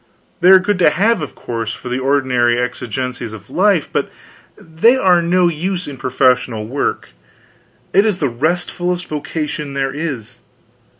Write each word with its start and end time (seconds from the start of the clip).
They 0.39 0.49
are 0.49 0.57
good 0.57 0.79
to 0.79 0.89
have, 0.89 1.21
of 1.21 1.35
course, 1.35 1.73
for 1.75 1.87
the 1.87 1.99
ordinary 1.99 2.59
exigencies 2.59 3.33
of 3.33 3.51
life, 3.51 3.87
but 3.93 4.09
they 4.57 4.97
are 4.97 5.21
no 5.21 5.47
use 5.47 5.85
in 5.87 5.95
professional 5.97 6.65
work. 6.65 7.09
It 7.93 8.03
is 8.03 8.17
the 8.17 8.25
restfulest 8.27 9.05
vocation 9.05 9.75
there 9.75 9.93
is. 9.93 10.39